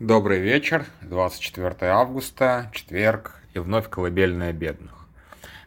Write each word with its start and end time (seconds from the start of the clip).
Добрый 0.00 0.40
вечер, 0.40 0.86
24 1.02 1.76
августа, 1.82 2.68
четверг, 2.72 3.36
и 3.54 3.60
вновь 3.60 3.88
колыбельная 3.88 4.52
бедных. 4.52 5.06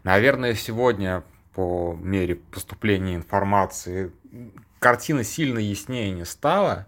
Наверное, 0.04 0.54
сегодня 0.54 1.24
по 1.54 1.98
мере 1.98 2.36
поступления 2.36 3.16
информации 3.16 4.12
картина 4.80 5.24
сильно 5.24 5.60
яснее 5.60 6.12
не 6.12 6.26
стала, 6.26 6.88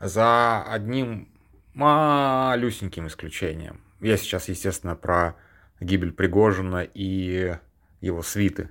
за 0.00 0.64
одним 0.64 1.28
малюсеньким 1.74 3.06
исключением. 3.06 3.80
Я 4.00 4.16
сейчас, 4.16 4.48
естественно, 4.48 4.96
про 4.96 5.36
гибель 5.78 6.12
Пригожина 6.12 6.82
и 6.82 7.54
его 8.00 8.22
свиты. 8.22 8.68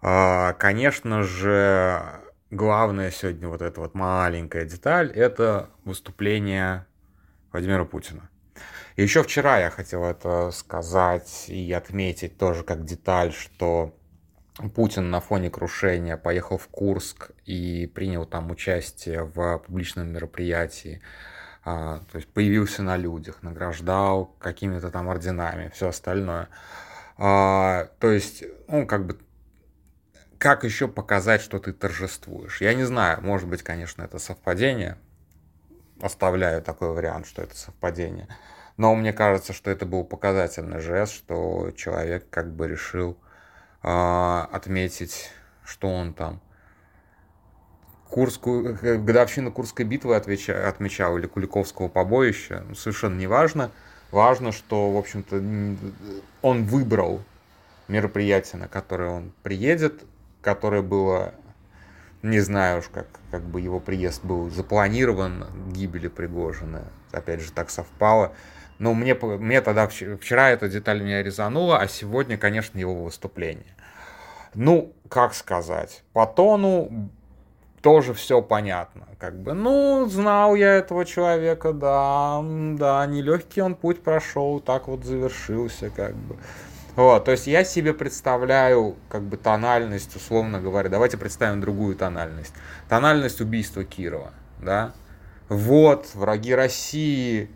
А, 0.00 0.54
конечно 0.54 1.22
же, 1.22 2.02
главная 2.50 3.12
сегодня 3.12 3.46
вот 3.46 3.62
эта 3.62 3.80
вот 3.80 3.94
маленькая 3.94 4.64
деталь– 4.64 5.12
это 5.14 5.70
выступление 5.84 6.84
Владимира 7.52 7.84
Путина. 7.84 8.28
Еще 8.96 9.22
вчера 9.22 9.58
я 9.58 9.70
хотел 9.70 10.04
это 10.04 10.50
сказать 10.50 11.46
и 11.48 11.72
отметить 11.72 12.36
тоже 12.38 12.62
как 12.62 12.84
деталь, 12.84 13.32
что 13.32 13.94
Путин 14.74 15.10
на 15.10 15.20
фоне 15.20 15.50
крушения 15.50 16.16
поехал 16.16 16.58
в 16.58 16.68
Курск 16.68 17.30
и 17.46 17.90
принял 17.94 18.26
там 18.26 18.50
участие 18.50 19.24
в 19.24 19.58
публичном 19.58 20.08
мероприятии. 20.08 21.00
А, 21.64 22.00
то 22.10 22.16
есть 22.16 22.28
появился 22.28 22.82
на 22.82 22.96
людях, 22.96 23.42
награждал 23.42 24.26
какими-то 24.38 24.90
там 24.90 25.08
орденами, 25.08 25.70
все 25.74 25.88
остальное. 25.88 26.48
А, 27.16 27.88
то 27.98 28.10
есть, 28.10 28.44
ну, 28.68 28.86
как 28.86 29.06
бы 29.06 29.18
как 30.38 30.64
еще 30.64 30.88
показать, 30.88 31.40
что 31.40 31.60
ты 31.60 31.72
торжествуешь? 31.72 32.60
Я 32.60 32.74
не 32.74 32.82
знаю, 32.82 33.22
может 33.22 33.48
быть, 33.48 33.62
конечно, 33.62 34.02
это 34.02 34.18
совпадение. 34.18 34.98
Оставляю 36.02 36.60
такой 36.62 36.92
вариант, 36.92 37.26
что 37.26 37.42
это 37.42 37.56
совпадение. 37.56 38.28
Но 38.76 38.94
мне 38.94 39.12
кажется, 39.12 39.52
что 39.52 39.70
это 39.70 39.86
был 39.86 40.04
показательный 40.04 40.80
жест, 40.80 41.12
что 41.14 41.70
человек 41.76 42.28
как 42.28 42.52
бы 42.52 42.66
решил 42.66 43.16
э, 43.82 44.46
отметить, 44.50 45.30
что 45.64 45.88
он 45.88 46.12
там 46.12 46.40
Курскую, 48.10 48.78
э, 48.82 48.96
годовщину 48.96 49.52
Курской 49.52 49.86
битвы 49.86 50.16
отвеча, 50.16 50.68
отмечал 50.68 51.16
или 51.16 51.26
Куликовского 51.26 51.88
побоища, 51.88 52.64
ну, 52.68 52.74
совершенно 52.74 53.16
не 53.16 53.26
важно. 53.26 53.70
Важно, 54.10 54.52
что, 54.52 54.90
в 54.90 54.96
общем-то, 54.98 55.36
он 56.42 56.64
выбрал 56.64 57.22
мероприятие, 57.88 58.60
на 58.60 58.68
которое 58.68 59.08
он 59.08 59.32
приедет, 59.42 60.02
которое 60.42 60.82
было, 60.82 61.32
не 62.22 62.40
знаю 62.40 62.80
уж, 62.80 62.88
как, 62.88 63.06
как 63.30 63.42
бы 63.42 63.60
его 63.60 63.80
приезд 63.80 64.24
был 64.24 64.48
запланирован, 64.50 65.46
гибели 65.72 66.08
Пригожина, 66.08 66.84
опять 67.10 67.40
же, 67.40 67.52
так 67.52 67.70
совпало. 67.70 68.32
Но 68.78 68.94
мне, 68.94 69.14
мне 69.14 69.60
тогда 69.60 69.86
вчера 69.88 70.50
эта 70.50 70.68
деталь 70.68 71.02
меня 71.02 71.22
резанула, 71.22 71.78
а 71.78 71.88
сегодня, 71.88 72.36
конечно, 72.36 72.78
его 72.78 73.04
выступление. 73.04 73.76
Ну, 74.54 74.92
как 75.08 75.34
сказать, 75.34 76.02
по 76.12 76.26
тону 76.26 77.10
тоже 77.80 78.14
все 78.14 78.42
понятно. 78.42 79.08
Как 79.18 79.38
бы, 79.38 79.52
ну, 79.52 80.06
знал 80.08 80.54
я 80.54 80.74
этого 80.74 81.04
человека, 81.04 81.72
да, 81.72 82.40
да, 82.42 83.06
нелегкий 83.06 83.60
он 83.60 83.74
путь 83.74 84.02
прошел, 84.02 84.60
так 84.60 84.88
вот 84.88 85.04
завершился, 85.04 85.90
как 85.90 86.14
бы. 86.14 86.36
Вот, 86.94 87.24
то 87.24 87.30
есть 87.30 87.46
я 87.46 87.64
себе 87.64 87.94
представляю 87.94 88.96
как 89.08 89.22
бы 89.22 89.38
тональность, 89.38 90.14
условно 90.14 90.60
говоря, 90.60 90.90
давайте 90.90 91.16
представим 91.16 91.60
другую 91.60 91.96
тональность. 91.96 92.52
Тональность 92.88 93.40
убийства 93.40 93.82
Кирова, 93.82 94.32
да. 94.60 94.92
Вот, 95.48 96.10
враги 96.14 96.54
России 96.54 97.48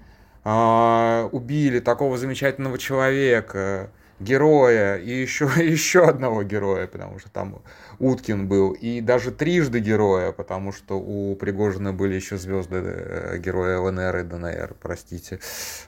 э, 0.44 1.28
убили 1.32 1.80
такого 1.80 2.16
замечательного 2.16 2.78
человека, 2.78 3.90
героя 4.20 4.96
и 4.96 5.10
еще, 5.10 5.48
еще 5.56 6.04
одного 6.04 6.42
героя, 6.42 6.86
потому 6.86 7.18
что 7.18 7.30
там 7.30 7.62
Уткин 7.98 8.48
был, 8.48 8.72
и 8.72 9.00
даже 9.00 9.30
трижды 9.30 9.80
героя, 9.80 10.32
потому 10.32 10.72
что 10.72 10.98
у 10.98 11.34
Пригожина 11.36 11.92
были 11.92 12.14
еще 12.14 12.36
звезды 12.36 12.76
э, 12.76 13.38
героя 13.38 13.78
ЛНР 13.78 14.16
и 14.18 14.22
ДНР, 14.22 14.76
простите. 14.80 15.40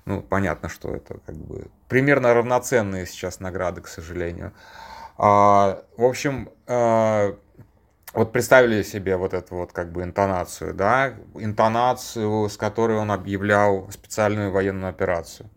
Ну, 0.04 0.22
понятно, 0.22 0.68
что 0.68 0.94
это 0.94 1.18
как 1.26 1.36
бы 1.36 1.66
примерно 1.88 2.34
равноценные 2.34 3.06
сейчас 3.06 3.40
награды, 3.40 3.80
к 3.80 3.88
сожалению. 3.88 4.52
А, 5.16 5.82
в 5.96 6.04
общем, 6.04 6.50
а, 6.66 7.36
вот 8.14 8.32
представили 8.32 8.82
себе 8.82 9.16
вот 9.16 9.34
эту 9.34 9.56
вот 9.56 9.72
как 9.72 9.92
бы 9.92 10.02
интонацию, 10.02 10.74
да, 10.74 11.14
интонацию, 11.34 12.48
с 12.48 12.56
которой 12.56 12.98
он 12.98 13.10
объявлял 13.10 13.90
специальную 13.90 14.50
военную 14.50 14.90
операцию 14.90 15.50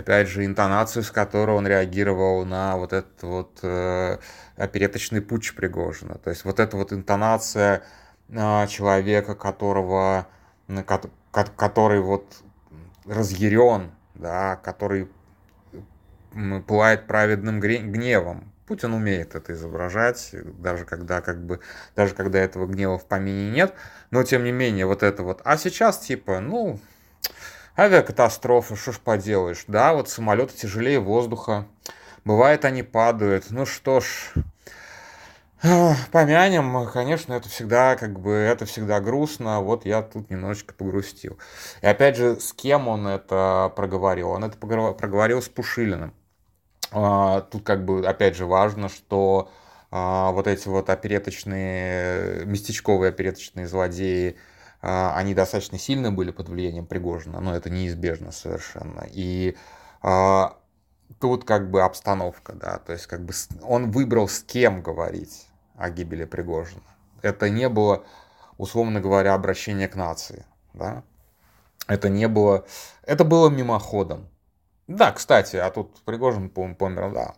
опять 0.00 0.28
же, 0.28 0.44
интонацию, 0.44 1.02
с 1.02 1.10
которой 1.10 1.56
он 1.56 1.66
реагировал 1.66 2.44
на 2.44 2.76
вот 2.76 2.92
этот 2.92 3.22
вот 3.22 3.58
э, 3.62 4.18
опереточный 4.56 5.20
путь 5.22 5.54
Пригожина. 5.54 6.18
То 6.18 6.30
есть 6.30 6.44
вот 6.44 6.60
эта 6.60 6.76
вот 6.76 6.92
интонация 6.92 7.82
э, 8.28 8.66
человека, 8.66 9.34
которого, 9.34 10.26
ко 10.86 11.00
который 11.56 12.00
вот 12.00 12.42
разъярен, 13.06 13.92
да, 14.14 14.56
который 14.56 15.08
пылает 16.66 17.06
праведным 17.06 17.60
гневом. 17.60 18.52
Путин 18.66 18.92
умеет 18.92 19.34
это 19.34 19.52
изображать, 19.52 20.30
даже 20.60 20.84
когда 20.84 21.20
как 21.20 21.44
бы, 21.44 21.58
даже 21.96 22.14
когда 22.14 22.38
этого 22.38 22.66
гнева 22.66 22.98
в 22.98 23.06
помине 23.06 23.50
нет, 23.50 23.74
но 24.12 24.22
тем 24.22 24.44
не 24.44 24.52
менее 24.52 24.86
вот 24.86 25.02
это 25.02 25.24
вот. 25.24 25.40
А 25.44 25.56
сейчас 25.56 25.98
типа, 25.98 26.38
ну, 26.38 26.78
Авиакатастрофа, 27.76 28.76
что 28.76 28.92
ж 28.92 28.98
поделаешь, 28.98 29.64
да, 29.66 29.94
вот 29.94 30.08
самолеты 30.08 30.56
тяжелее 30.56 31.00
воздуха, 31.00 31.66
бывает 32.24 32.64
они 32.64 32.82
падают, 32.82 33.46
ну 33.50 33.64
что 33.64 34.00
ж, 34.00 34.32
помянем, 36.10 36.88
конечно, 36.90 37.34
это 37.34 37.48
всегда, 37.48 37.96
как 37.96 38.18
бы, 38.18 38.32
это 38.32 38.64
всегда 38.64 39.00
грустно, 39.00 39.60
вот 39.60 39.84
я 39.84 40.02
тут 40.02 40.30
немножечко 40.30 40.74
погрустил. 40.74 41.38
И 41.82 41.86
опять 41.86 42.16
же, 42.16 42.40
с 42.40 42.52
кем 42.52 42.88
он 42.88 43.06
это 43.06 43.72
проговорил? 43.76 44.30
Он 44.30 44.44
это 44.44 44.56
проговорил 44.56 45.42
с 45.42 45.48
Пушилиным. 45.48 46.14
А, 46.92 47.42
тут, 47.42 47.62
как 47.62 47.84
бы, 47.84 48.06
опять 48.06 48.36
же, 48.36 48.46
важно, 48.46 48.88
что 48.88 49.50
а, 49.90 50.32
вот 50.32 50.46
эти 50.46 50.66
вот 50.66 50.88
опереточные, 50.88 52.44
местечковые 52.46 53.10
опереточные 53.10 53.66
злодеи, 53.66 54.36
они 54.80 55.34
достаточно 55.34 55.78
сильно 55.78 56.10
были 56.10 56.30
под 56.30 56.48
влиянием 56.48 56.86
Пригожина, 56.86 57.40
но 57.40 57.54
это 57.54 57.68
неизбежно 57.70 58.32
совершенно. 58.32 59.06
И 59.12 59.56
а, 60.02 60.56
тут 61.18 61.44
как 61.44 61.70
бы 61.70 61.82
обстановка, 61.82 62.54
да, 62.54 62.78
то 62.78 62.92
есть 62.92 63.06
как 63.06 63.24
бы 63.24 63.32
он 63.62 63.90
выбрал 63.90 64.28
с 64.28 64.42
кем 64.42 64.82
говорить 64.82 65.46
о 65.76 65.90
гибели 65.90 66.24
Пригожина. 66.24 66.82
Это 67.22 67.50
не 67.50 67.68
было, 67.68 68.04
условно 68.56 69.00
говоря, 69.00 69.34
обращение 69.34 69.88
к 69.88 69.96
нации, 69.96 70.46
да. 70.72 71.02
Это 71.86 72.08
не 72.08 72.28
было, 72.28 72.64
это 73.02 73.24
было 73.24 73.50
мимоходом. 73.50 74.28
Да, 74.86 75.12
кстати, 75.12 75.56
а 75.56 75.70
тут 75.70 76.00
Пригожин, 76.04 76.48
по-моему, 76.48 76.76
помер, 76.76 77.12
да, 77.12 77.34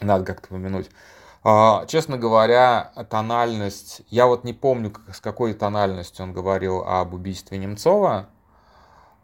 надо 0.00 0.24
как-то 0.24 0.48
помянуть. 0.48 0.90
А, 1.42 1.86
честно 1.86 2.18
говоря, 2.18 2.92
тональность, 3.08 4.02
я 4.08 4.26
вот 4.26 4.44
не 4.44 4.52
помню, 4.52 4.92
с 5.10 5.20
какой 5.20 5.54
тональностью 5.54 6.24
он 6.24 6.34
говорил 6.34 6.80
об 6.80 7.14
убийстве 7.14 7.56
Немцова. 7.56 8.28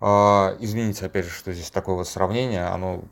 А, 0.01 0.57
извините, 0.59 1.07
опять 1.07 1.27
же, 1.27 1.31
что 1.31 1.53
здесь 1.53 1.71
такое 1.71 1.97
вот 1.97 2.09
сравнение, 2.09 2.67
оно 2.69 3.03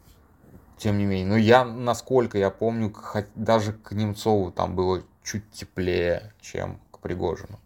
тем 0.79 0.97
не 0.97 1.05
менее. 1.05 1.27
Но 1.27 1.37
я, 1.37 1.65
насколько 1.65 2.39
я 2.39 2.51
помню, 2.51 2.95
даже 3.35 3.75
к 3.75 3.93
Немцову 3.93 4.51
там 4.51 4.75
было 4.75 5.03
чуть 5.23 5.51
теплее, 5.53 6.33
чем 6.41 6.81
к 6.91 6.99
Пригожину. 7.01 7.61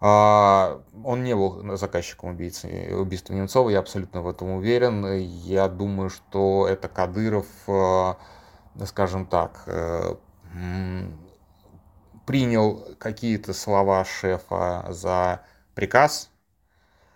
А, 0.00 0.80
он 1.04 1.22
не 1.22 1.36
был 1.36 1.76
заказчиком 1.76 2.30
убийцы, 2.30 2.92
убийства 2.92 3.34
Немцова, 3.34 3.70
я 3.70 3.78
абсолютно 3.78 4.20
в 4.20 4.28
этом 4.28 4.50
уверен. 4.50 5.06
Я 5.16 5.68
думаю, 5.68 6.10
что 6.10 6.66
это 6.68 6.88
Кадыров, 6.88 7.46
скажем 8.84 9.26
так, 9.26 9.62
э, 9.66 10.16
принял 12.26 12.96
какие-то 12.98 13.52
слова 13.52 14.04
шефа 14.04 14.86
за 14.90 15.42
приказ, 15.74 16.30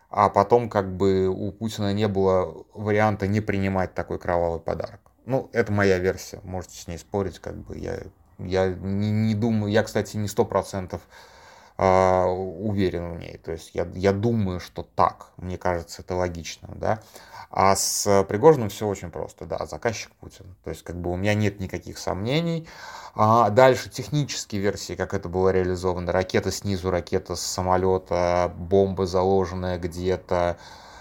а 0.09 0.29
потом 0.29 0.69
как 0.69 0.97
бы 0.97 1.29
у 1.29 1.53
Путина 1.53 1.93
не 1.93 2.09
было 2.09 2.65
варианта 2.75 3.27
не 3.27 3.41
принимать 3.41 3.95
такой 3.95 4.19
кровавый 4.19 4.61
подарок. 4.61 5.01
Ну, 5.27 5.51
это 5.53 5.73
моя 5.73 5.99
версия, 5.99 6.41
можете 6.45 6.81
с 6.81 6.89
ней 6.89 6.99
спорить, 6.99 7.39
как 7.39 7.57
бы 7.57 7.77
я, 7.77 8.01
я 8.39 8.69
не, 8.69 9.11
не 9.11 9.35
думаю, 9.35 9.73
я, 9.73 9.83
кстати, 9.83 10.17
не 10.17 10.29
сто 10.29 10.45
процентов 10.45 11.03
а, 11.83 12.27
уверен 12.27 13.15
в 13.15 13.19
ней, 13.19 13.39
то 13.39 13.53
есть 13.53 13.71
я, 13.73 13.89
я 13.95 14.13
думаю, 14.13 14.61
что 14.61 14.83
так, 14.83 15.29
мне 15.39 15.57
кажется, 15.57 16.03
это 16.03 16.15
логично, 16.15 16.69
да. 16.75 17.01
А 17.51 17.75
с 17.75 18.23
Пригожиным 18.29 18.69
все 18.69 18.87
очень 18.87 19.11
просто, 19.11 19.47
да, 19.47 19.65
заказчик 19.65 20.13
Путин. 20.21 20.55
То 20.63 20.69
есть, 20.69 20.83
как 20.83 21.01
бы 21.01 21.11
у 21.11 21.17
меня 21.17 21.33
нет 21.33 21.59
никаких 21.59 21.97
сомнений. 21.97 22.69
А 23.15 23.49
дальше 23.49 23.89
технические 23.89 24.61
версии, 24.61 24.95
как 24.95 25.15
это 25.15 25.31
было 25.31 25.49
реализовано. 25.49 26.13
Ракета 26.13 26.53
снизу, 26.53 26.91
ракета 26.91 27.35
с 27.35 27.41
самолета, 27.41 28.53
бомба 28.55 29.07
заложенная 29.07 29.79
где-то, 29.79 30.59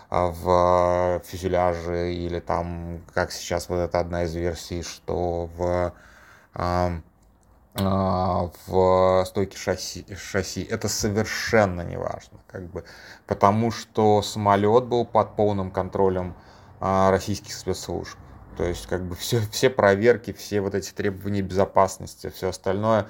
в 0.10 1.22
фюзеляже 1.26 2.14
или 2.14 2.40
там, 2.40 3.02
как 3.14 3.34
сейчас 3.34 3.68
вот 3.68 3.80
это 3.80 4.00
одна 4.00 4.24
из 4.24 4.34
версий, 4.34 4.82
что 4.82 5.50
в 5.58 5.94
а, 6.54 6.94
в 7.76 9.24
стойке 9.26 9.58
шасси, 9.58 10.06
шасси. 10.16 10.64
Это 10.64 10.90
совершенно 10.90 11.82
не 11.82 11.98
важно, 11.98 12.40
как 12.48 12.64
бы, 12.70 12.84
потому 13.28 13.72
что 13.72 14.22
самолет 14.22 14.86
был 14.86 15.06
под 15.06 15.36
полным 15.36 15.72
контролем 15.72 16.36
а, 16.80 17.12
российских 17.12 17.54
спецслужб. 17.54 18.18
То 18.58 18.64
есть, 18.64 18.88
как 18.88 19.04
бы, 19.06 19.16
все, 19.16 19.40
все 19.52 19.70
проверки, 19.70 20.34
все 20.34 20.62
вот 20.62 20.76
эти 20.76 20.92
требования 20.92 21.42
безопасности, 21.42 22.30
все 22.30 22.50
остальное, 22.50 23.08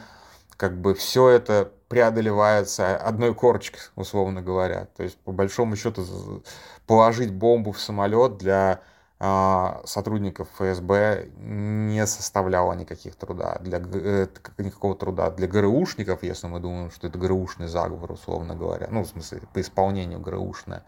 как 0.58 0.80
бы, 0.80 0.94
все 0.94 1.30
это 1.30 1.72
преодолевается 1.88 2.98
одной 2.98 3.34
корочкой, 3.34 3.82
условно 3.96 4.42
говоря. 4.42 4.88
То 4.98 5.04
есть, 5.04 5.18
по 5.18 5.32
большому 5.32 5.76
счету, 5.76 6.44
положить 6.86 7.34
бомбу 7.34 7.72
в 7.72 7.80
самолет 7.80 8.38
для 8.38 8.72
а, 8.72 8.80
сотрудников 9.20 10.48
ФСБ 10.56 11.28
не 11.40 12.08
составляло 12.08 12.72
никаких 12.72 13.16
труда 13.16 13.58
для 13.60 13.80
э, 13.80 14.28
никакого 14.58 14.96
труда 14.96 15.30
для 15.30 15.46
ГРУшников, 15.46 16.24
если 16.24 16.48
мы 16.48 16.62
думаем, 16.62 16.90
что 16.90 17.08
это 17.08 17.20
ГРУшный 17.20 17.68
заговор, 17.68 18.14
условно 18.14 18.56
говоря, 18.56 18.88
ну, 18.90 19.04
в 19.04 19.08
смысле, 19.08 19.42
по 19.54 19.60
исполнению 19.60 20.22
ГРУшное, 20.22 20.84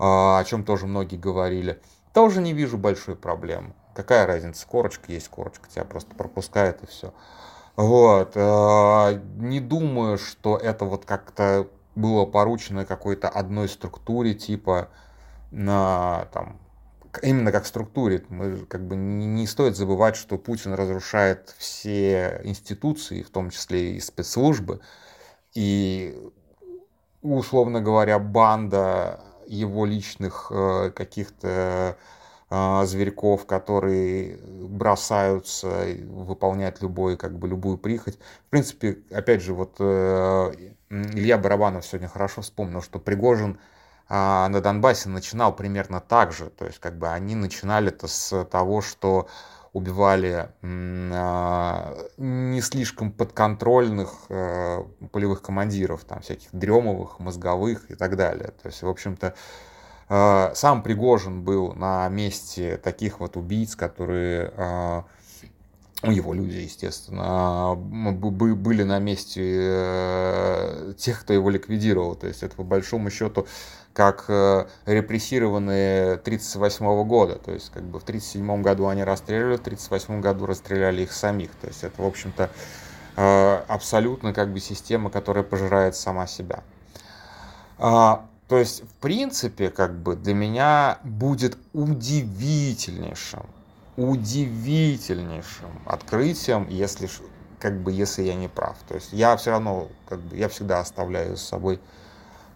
а, 0.00 0.40
о 0.40 0.44
чем 0.44 0.64
тоже 0.64 0.86
многие 0.86 1.16
говорили, 1.16 1.80
тоже 2.12 2.40
не 2.40 2.52
вижу 2.52 2.76
большой 2.76 3.14
проблемы. 3.14 3.72
Какая 3.94 4.26
разница, 4.26 4.66
корочка 4.66 5.12
есть 5.12 5.28
корочка, 5.28 5.68
тебя 5.70 5.84
просто 5.84 6.12
пропускает 6.16 6.82
и 6.82 6.86
все. 6.86 7.14
Вот. 7.76 8.32
А, 8.34 9.12
не 9.36 9.60
думаю, 9.60 10.18
что 10.18 10.56
это 10.56 10.86
вот 10.86 11.04
как-то 11.04 11.68
было 11.94 12.26
поручено 12.26 12.84
какой-то 12.84 13.28
одной 13.28 13.68
структуре, 13.68 14.34
типа 14.34 14.88
на 15.52 16.26
там 16.32 16.58
именно 17.22 17.52
как 17.52 17.66
структуре. 17.66 18.24
Мы, 18.28 18.66
как 18.66 18.86
бы 18.86 18.96
не, 18.96 19.26
не 19.26 19.46
стоит 19.46 19.76
забывать, 19.76 20.16
что 20.16 20.38
Путин 20.38 20.74
разрушает 20.74 21.54
все 21.58 22.40
институции, 22.44 23.22
в 23.22 23.30
том 23.30 23.50
числе 23.50 23.96
и 23.96 24.00
спецслужбы. 24.00 24.80
И, 25.54 26.16
условно 27.22 27.80
говоря, 27.80 28.18
банда 28.18 29.20
его 29.46 29.84
личных 29.84 30.48
э, 30.50 30.90
каких-то 30.94 31.96
э, 32.50 32.82
зверьков, 32.86 33.46
которые 33.46 34.38
бросаются 34.38 35.86
выполнять 36.08 36.82
любой, 36.82 37.16
как 37.16 37.38
бы, 37.38 37.48
любую 37.48 37.78
прихоть. 37.78 38.18
В 38.46 38.50
принципе, 38.50 38.98
опять 39.10 39.42
же, 39.42 39.54
вот 39.54 39.76
э, 39.78 40.52
Илья 40.90 41.38
Барабанов 41.38 41.86
сегодня 41.86 42.08
хорошо 42.08 42.42
вспомнил, 42.42 42.82
что 42.82 42.98
Пригожин– 42.98 43.58
на 44.08 44.60
Донбассе 44.60 45.08
начинал 45.08 45.54
примерно 45.54 46.00
так 46.00 46.32
же. 46.32 46.50
То 46.50 46.66
есть, 46.66 46.78
как 46.78 46.98
бы 46.98 47.08
они 47.08 47.34
начинали 47.34 47.88
это 47.88 48.06
с 48.06 48.44
того, 48.44 48.82
что 48.82 49.28
убивали 49.74 50.50
а, 50.62 51.98
не 52.16 52.60
слишком 52.60 53.10
подконтрольных 53.10 54.14
э, 54.28 54.84
полевых 55.10 55.42
командиров, 55.42 56.04
там 56.04 56.20
всяких 56.20 56.48
дремовых, 56.52 57.18
мозговых 57.18 57.90
и 57.90 57.96
так 57.96 58.16
далее. 58.16 58.52
То 58.62 58.68
есть, 58.68 58.82
в 58.82 58.88
общем-то, 58.88 59.34
э, 60.08 60.52
сам 60.54 60.82
Пригожин 60.84 61.42
был 61.42 61.72
на 61.72 62.08
месте 62.08 62.76
таких 62.76 63.18
вот 63.18 63.36
убийц, 63.36 63.74
которые 63.74 64.52
а, 64.56 65.04
ну, 66.04 66.12
его 66.12 66.34
люди, 66.34 66.58
естественно, 66.58 67.74
были 67.74 68.84
на 68.84 69.00
месте 69.00 69.40
э, 69.42 70.92
тех, 70.96 71.20
кто 71.22 71.32
его 71.32 71.50
ликвидировал. 71.50 72.14
То 72.14 72.28
есть 72.28 72.44
это 72.44 72.54
по 72.54 72.62
большому 72.62 73.10
счету 73.10 73.48
как 73.94 74.24
э, 74.28 74.66
репрессированные 74.86 76.14
1938 76.14 77.04
года. 77.06 77.36
То 77.36 77.52
есть 77.52 77.70
как 77.72 77.84
бы 77.84 78.00
в 78.00 78.02
1937 78.02 78.62
году 78.62 78.88
они 78.88 79.04
расстреливали, 79.04 79.56
в 79.56 79.60
1938 79.60 80.20
году 80.20 80.46
расстреляли 80.46 81.02
их 81.02 81.12
самих. 81.12 81.50
То 81.54 81.68
есть 81.68 81.84
это, 81.84 82.02
в 82.02 82.06
общем-то, 82.06 82.50
э, 83.16 83.62
абсолютно 83.68 84.34
как 84.34 84.52
бы 84.52 84.60
система, 84.60 85.10
которая 85.10 85.44
пожирает 85.44 85.94
сама 85.94 86.26
себя. 86.26 86.64
А, 87.78 88.26
то 88.48 88.58
есть, 88.58 88.82
в 88.82 88.94
принципе, 89.00 89.70
как 89.70 89.96
бы 89.96 90.16
для 90.16 90.34
меня 90.34 90.98
будет 91.04 91.56
удивительнейшим, 91.72 93.46
удивительнейшим 93.96 95.70
открытием, 95.86 96.66
если 96.68 97.08
как 97.60 97.80
бы 97.80 97.92
если 97.92 98.24
я 98.24 98.34
не 98.34 98.48
прав. 98.48 98.76
То 98.88 98.96
есть 98.96 99.12
я 99.12 99.36
все 99.36 99.52
равно, 99.52 99.88
как 100.08 100.20
бы, 100.20 100.36
я 100.36 100.48
всегда 100.48 100.80
оставляю 100.80 101.36
с 101.36 101.42
собой 101.42 101.80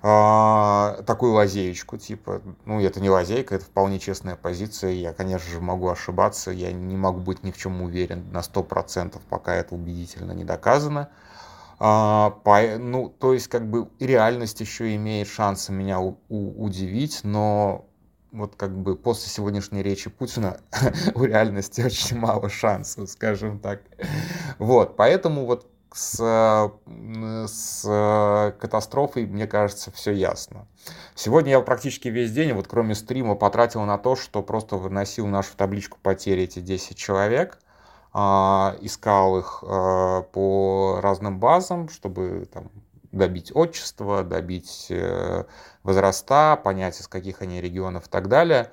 а, 0.00 1.02
такую 1.06 1.32
лазеечку, 1.32 1.96
типа, 1.96 2.40
ну, 2.64 2.80
это 2.80 3.00
не 3.00 3.10
лазейка, 3.10 3.56
это 3.56 3.64
вполне 3.64 3.98
честная 3.98 4.36
позиция, 4.36 4.92
я, 4.92 5.12
конечно 5.12 5.50
же, 5.50 5.60
могу 5.60 5.88
ошибаться, 5.88 6.52
я 6.52 6.72
не 6.72 6.96
могу 6.96 7.20
быть 7.20 7.42
ни 7.42 7.50
в 7.50 7.58
чем 7.58 7.82
уверен 7.82 8.30
на 8.30 8.38
100%, 8.38 9.20
пока 9.28 9.54
это 9.54 9.74
убедительно 9.74 10.32
не 10.32 10.44
доказано. 10.44 11.10
А, 11.80 12.30
по, 12.44 12.60
ну, 12.78 13.08
то 13.08 13.32
есть, 13.34 13.48
как 13.48 13.68
бы, 13.68 13.88
реальность 13.98 14.60
еще 14.60 14.94
имеет 14.94 15.26
шансы 15.26 15.72
меня 15.72 16.00
у, 16.00 16.18
у, 16.28 16.64
удивить, 16.64 17.20
но 17.24 17.84
вот 18.30 18.56
как 18.56 18.76
бы 18.76 18.94
после 18.94 19.30
сегодняшней 19.30 19.82
речи 19.82 20.10
Путина 20.10 20.60
у 21.14 21.24
реальности 21.24 21.80
очень 21.80 22.18
мало 22.18 22.48
шансов, 22.48 23.08
скажем 23.10 23.58
так. 23.58 23.82
Вот, 24.58 24.96
поэтому 24.96 25.46
вот 25.46 25.66
с, 25.98 26.72
с 27.48 28.54
катастрофой, 28.60 29.26
мне 29.26 29.46
кажется, 29.46 29.90
все 29.90 30.12
ясно. 30.12 30.66
Сегодня 31.14 31.52
я 31.52 31.60
практически 31.60 32.08
весь 32.08 32.30
день, 32.30 32.52
вот 32.52 32.68
кроме 32.68 32.94
стрима, 32.94 33.34
потратил 33.34 33.82
на 33.82 33.98
то, 33.98 34.14
что 34.14 34.42
просто 34.42 34.76
выносил 34.76 35.26
нашу 35.26 35.56
табличку 35.56 35.98
потери 36.00 36.44
эти 36.44 36.60
10 36.60 36.96
человек, 36.96 37.58
а, 38.12 38.76
искал 38.80 39.38
их 39.38 39.64
а, 39.66 40.22
по 40.22 41.00
разным 41.02 41.40
базам, 41.40 41.88
чтобы 41.88 42.48
там, 42.52 42.70
добить 43.10 43.50
отчество, 43.54 44.22
добить 44.22 44.86
э, 44.90 45.44
возраста, 45.82 46.60
понять, 46.62 47.00
из 47.00 47.08
каких 47.08 47.42
они 47.42 47.60
регионов 47.60 48.06
и 48.06 48.10
так 48.10 48.28
далее. 48.28 48.70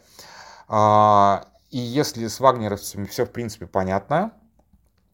А, 0.68 1.48
и 1.72 1.80
если 1.80 2.28
с 2.28 2.40
вагнеровцами 2.40 3.06
все 3.06 3.26
в 3.26 3.32
принципе 3.32 3.66
понятно, 3.66 4.34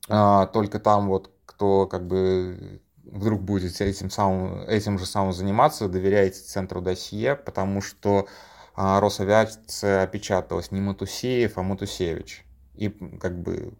только 0.08 0.80
там 0.80 1.08
вот 1.08 1.32
кто 1.52 1.88
как 1.88 2.08
бы 2.08 2.82
вдруг 3.04 3.42
будет 3.42 3.80
этим, 3.82 4.10
самым, 4.10 4.62
этим 4.62 4.98
же 4.98 5.06
самым 5.06 5.34
заниматься, 5.34 5.90
доверяйте 5.90 6.40
центру 6.40 6.82
досье, 6.82 7.36
потому 7.36 7.82
что 7.82 8.28
а, 8.76 9.00
Росавиация 9.00 10.04
опечаталась 10.04 10.72
не 10.72 10.82
Матусеев, 10.82 11.58
а 11.58 11.62
Матусевич. 11.64 12.46
И 12.76 12.90
как 13.20 13.42
бы 13.42 13.74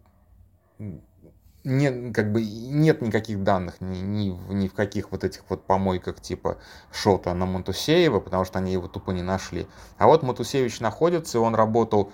нет, 1.64 2.14
как 2.14 2.32
бы 2.32 2.44
нет 2.44 3.00
никаких 3.02 3.42
данных 3.42 3.80
ни, 3.80 3.98
ни, 3.98 4.52
ни 4.52 4.68
в 4.68 4.74
каких 4.74 5.12
вот 5.12 5.24
этих 5.24 5.42
вот 5.48 5.64
помойках 5.66 6.20
типа 6.20 6.58
Шота 6.92 7.32
на 7.34 7.46
Матусеева, 7.46 8.20
потому 8.20 8.44
что 8.44 8.58
они 8.58 8.72
его 8.72 8.88
тупо 8.88 9.12
не 9.12 9.22
нашли. 9.22 9.66
А 9.96 10.06
вот 10.06 10.22
Матусевич 10.22 10.80
находится, 10.80 11.38
и 11.38 11.40
он 11.40 11.54
работал 11.54 12.12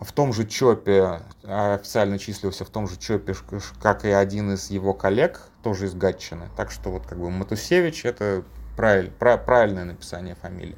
в 0.00 0.12
том 0.12 0.32
же 0.32 0.46
ЧОПе, 0.46 1.20
а, 1.44 1.74
официально 1.74 2.18
числился 2.18 2.64
в 2.64 2.70
том 2.70 2.86
же 2.88 2.98
ЧОПе, 2.98 3.34
как 3.80 4.04
и 4.04 4.10
один 4.10 4.52
из 4.52 4.70
его 4.70 4.92
коллег, 4.92 5.42
тоже 5.62 5.86
из 5.86 5.94
Гатчины. 5.94 6.50
Так 6.56 6.70
что 6.70 6.90
вот 6.90 7.06
как 7.06 7.18
бы 7.18 7.30
Матусевич 7.30 8.04
это 8.04 8.44
правиль, 8.76 9.10
правильное 9.10 9.84
написание 9.84 10.34
фамилии. 10.34 10.76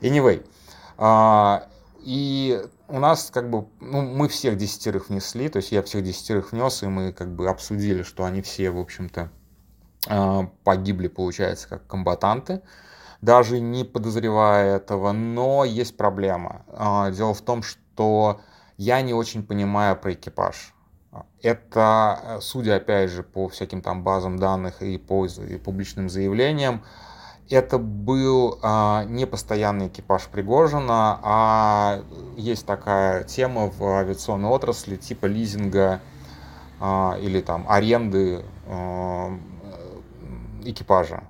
Anyway, 0.00 0.46
а, 0.96 1.68
и 2.00 2.62
у 2.88 2.98
нас 2.98 3.30
как 3.32 3.50
бы, 3.50 3.66
ну, 3.80 4.02
мы 4.02 4.28
всех 4.28 4.56
десятерых 4.56 5.08
внесли, 5.08 5.48
то 5.48 5.56
есть 5.56 5.72
я 5.72 5.82
всех 5.82 6.04
десятерых 6.04 6.52
внес, 6.52 6.82
и 6.82 6.86
мы 6.86 7.12
как 7.12 7.34
бы 7.34 7.48
обсудили, 7.48 8.02
что 8.02 8.24
они 8.24 8.42
все, 8.42 8.70
в 8.70 8.78
общем-то, 8.78 9.30
а, 10.08 10.48
погибли, 10.62 11.08
получается, 11.08 11.68
как 11.68 11.86
комбатанты, 11.86 12.62
даже 13.20 13.60
не 13.60 13.84
подозревая 13.84 14.76
этого, 14.76 15.12
но 15.12 15.64
есть 15.64 15.96
проблема. 15.96 16.64
Дело 17.12 17.34
в 17.34 17.40
том, 17.40 17.62
что 17.62 18.40
я 18.82 19.00
не 19.00 19.14
очень 19.14 19.44
понимаю 19.44 19.96
про 19.96 20.12
экипаж. 20.12 20.74
Это, 21.40 22.18
э, 22.22 22.38
судя 22.40 22.76
опять 22.76 23.10
же 23.10 23.22
по 23.22 23.48
всяким 23.48 23.80
там 23.80 24.02
базам 24.02 24.38
данных 24.38 24.82
и 24.82 24.98
по 24.98 25.26
и 25.26 25.58
публичным 25.58 26.08
заявлениям, 26.08 26.82
это 27.48 27.78
был 27.78 28.58
а, 28.62 29.04
не 29.04 29.26
постоянный 29.26 29.88
экипаж 29.88 30.26
Пригожина, 30.28 31.20
а 31.22 32.02
есть 32.36 32.66
такая 32.66 33.24
тема 33.24 33.70
в 33.70 33.82
авиационной 33.84 34.48
отрасли 34.48 34.96
типа 34.96 35.26
лизинга 35.26 36.00
а, 36.80 37.18
или 37.20 37.40
там 37.40 37.66
аренды 37.68 38.44
а, 38.66 39.38
экипажа 40.64 41.24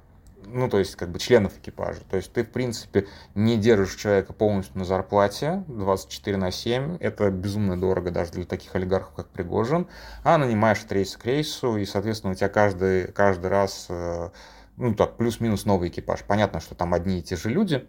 ну, 0.52 0.68
то 0.68 0.78
есть, 0.78 0.96
как 0.96 1.10
бы 1.10 1.18
членов 1.18 1.58
экипажа. 1.58 2.00
То 2.10 2.16
есть, 2.16 2.32
ты, 2.32 2.44
в 2.44 2.50
принципе, 2.50 3.06
не 3.34 3.56
держишь 3.56 3.96
человека 3.96 4.32
полностью 4.32 4.78
на 4.78 4.84
зарплате 4.84 5.64
24 5.68 6.36
на 6.36 6.50
7. 6.50 6.98
Это 7.00 7.30
безумно 7.30 7.80
дорого 7.80 8.10
даже 8.10 8.32
для 8.32 8.44
таких 8.44 8.74
олигархов, 8.74 9.14
как 9.14 9.28
Пригожин. 9.28 9.88
А 10.22 10.38
нанимаешь 10.38 10.82
от 10.84 10.92
рейса 10.92 11.18
к 11.18 11.24
рейсу, 11.24 11.76
и, 11.76 11.84
соответственно, 11.84 12.32
у 12.32 12.36
тебя 12.36 12.48
каждый, 12.48 13.08
каждый 13.08 13.50
раз, 13.50 13.86
э, 13.88 14.30
ну, 14.76 14.94
так, 14.94 15.16
плюс-минус 15.16 15.64
новый 15.64 15.88
экипаж. 15.88 16.22
Понятно, 16.24 16.60
что 16.60 16.74
там 16.74 16.94
одни 16.94 17.18
и 17.20 17.22
те 17.22 17.36
же 17.36 17.48
люди, 17.48 17.86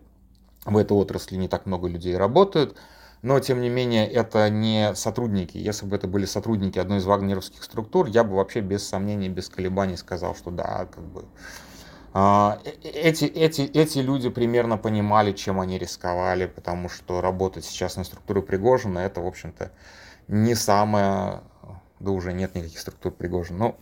в 0.66 0.78
этой 0.78 0.94
отрасли 0.94 1.36
не 1.36 1.48
так 1.48 1.66
много 1.66 1.88
людей 1.88 2.16
работают, 2.16 2.78
но, 3.22 3.40
тем 3.40 3.62
не 3.62 3.70
менее, 3.70 4.06
это 4.08 4.50
не 4.50 4.96
сотрудники. 4.96 5.58
Если 5.58 5.86
бы 5.86 5.96
это 5.96 6.08
были 6.08 6.26
сотрудники 6.26 6.78
одной 6.78 6.98
из 6.98 7.06
вагнеровских 7.06 7.64
структур, 7.64 8.08
я 8.08 8.24
бы 8.24 8.36
вообще 8.36 8.60
без 8.60 8.86
сомнений, 8.86 9.30
без 9.30 9.48
колебаний 9.48 9.96
сказал, 9.96 10.36
что 10.36 10.52
да, 10.52 10.88
как 10.94 11.04
бы 11.04 11.24
эти, 12.14 13.26
эти, 13.26 13.62
эти 13.62 13.98
люди 14.00 14.30
примерно 14.30 14.78
понимали, 14.78 15.32
чем 15.32 15.60
они 15.60 15.80
рисковали, 15.80 16.46
потому 16.46 16.88
что 16.88 17.22
работать 17.22 17.66
сейчас 17.66 17.96
на 17.96 18.04
структуру 18.04 18.44
Пригожина, 18.44 19.00
это, 19.00 19.22
в 19.22 19.28
общем-то, 19.28 19.72
не 20.28 20.56
самое... 20.56 21.42
Да 22.00 22.12
уже 22.12 22.34
нет 22.34 22.54
никаких 22.54 22.80
структур 22.80 23.14
Пригожина. 23.14 23.58
Но 23.58 23.76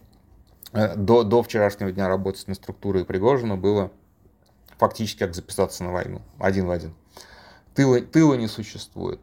э, 0.80 0.96
до, 0.96 1.24
до 1.24 1.42
вчерашнего 1.44 1.92
дня 1.92 2.08
работать 2.08 2.48
на 2.48 2.54
структуре 2.54 3.04
Пригожина 3.04 3.58
было 3.58 3.92
фактически 4.78 5.20
как 5.20 5.34
записаться 5.34 5.84
на 5.84 5.92
войну. 5.92 6.22
Один 6.40 6.68
в 6.68 6.72
один. 6.72 6.94
Тыла, 7.74 8.00
тыла 8.00 8.36
не 8.36 8.48
существует. 8.48 9.20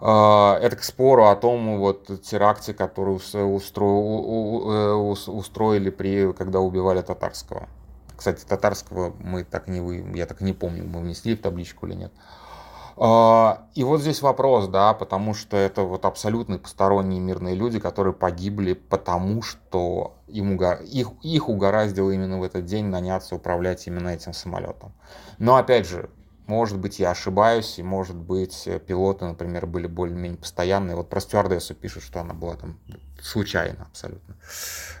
А, 0.00 0.58
это 0.60 0.76
к 0.76 0.82
спору 0.82 1.26
о 1.26 1.36
том 1.36 1.78
вот 1.78 2.22
теракте, 2.22 2.74
который 2.74 3.14
устро... 3.14 3.84
Э, 3.84 4.94
устроили, 4.94 5.90
при, 5.90 6.32
когда 6.32 6.60
убивали 6.60 7.02
татарского. 7.02 7.68
Кстати, 8.22 8.44
татарского 8.44 9.12
мы 9.18 9.42
так 9.42 9.66
не 9.66 9.80
вы, 9.80 9.96
я 10.14 10.26
так 10.26 10.40
не 10.42 10.52
помню, 10.52 10.84
мы 10.84 11.00
внесли 11.00 11.34
в 11.34 11.40
табличку 11.40 11.88
или 11.88 11.94
нет. 11.94 12.12
А, 12.96 13.66
и 13.74 13.82
вот 13.82 14.00
здесь 14.00 14.22
вопрос, 14.22 14.68
да, 14.68 14.94
потому 14.94 15.34
что 15.34 15.56
это 15.56 15.82
вот 15.82 16.04
абсолютно 16.04 16.58
посторонние 16.58 17.18
мирные 17.18 17.56
люди, 17.56 17.80
которые 17.80 18.14
погибли 18.14 18.74
потому, 18.74 19.42
что 19.42 20.14
им 20.28 20.52
угор... 20.52 20.82
их, 20.82 21.08
их 21.22 21.48
угораздило 21.48 22.12
именно 22.12 22.38
в 22.38 22.44
этот 22.44 22.64
день 22.64 22.84
наняться 22.84 23.34
управлять 23.34 23.88
именно 23.88 24.10
этим 24.10 24.34
самолетом. 24.34 24.92
Но 25.38 25.56
опять 25.56 25.88
же, 25.88 26.08
может 26.46 26.78
быть, 26.78 27.00
я 27.00 27.10
ошибаюсь, 27.10 27.80
и 27.80 27.82
может 27.82 28.14
быть, 28.14 28.68
пилоты, 28.86 29.24
например, 29.24 29.66
были 29.66 29.88
более-менее 29.88 30.38
постоянные. 30.38 30.94
Вот 30.94 31.08
про 31.08 31.18
стюардессу 31.18 31.74
пишут, 31.74 32.04
что 32.04 32.20
она 32.20 32.34
была 32.34 32.54
там 32.54 32.78
случайно 33.20 33.88
абсолютно. 33.90 34.36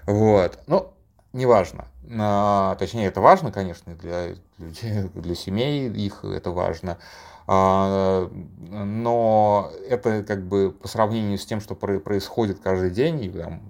Вот. 0.06 0.58
Ну, 0.66 0.92
неважно. 1.32 1.86
А, 2.10 2.74
точнее, 2.76 3.06
это 3.06 3.20
важно, 3.20 3.52
конечно, 3.52 3.94
для 3.94 4.34
людей, 4.58 5.08
для 5.14 5.34
семей 5.34 5.88
их 5.88 6.24
это 6.24 6.50
важно. 6.50 6.98
А, 7.46 8.30
но 8.70 9.70
это 9.88 10.22
как 10.22 10.46
бы 10.46 10.72
по 10.72 10.88
сравнению 10.88 11.38
с 11.38 11.46
тем, 11.46 11.60
что 11.60 11.74
происходит 11.74 12.60
каждый 12.60 12.90
день, 12.90 13.22
и, 13.24 13.30
там, 13.30 13.62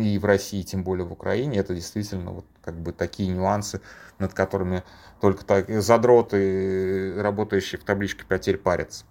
и 0.00 0.18
в 0.18 0.24
России, 0.24 0.62
тем 0.62 0.84
более 0.84 1.06
в 1.06 1.12
Украине, 1.12 1.58
это 1.58 1.74
действительно 1.74 2.30
вот 2.30 2.46
как 2.62 2.74
бы 2.74 2.92
такие 2.92 3.28
нюансы, 3.28 3.80
над 4.18 4.32
которыми 4.32 4.82
только 5.20 5.44
так 5.44 5.68
задроты, 5.82 7.20
работающие 7.20 7.80
в 7.80 7.84
табличке 7.84 8.24
потерь, 8.24 8.56
парятся. 8.56 9.04